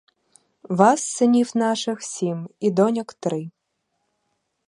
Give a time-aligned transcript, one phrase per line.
[0.63, 3.51] Вас, синів наших, сім і доньок три.